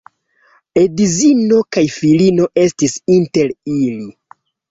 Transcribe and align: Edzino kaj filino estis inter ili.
Edzino 0.83 1.59
kaj 1.75 1.83
filino 1.97 2.47
estis 2.63 2.97
inter 3.19 3.53
ili. 3.75 4.09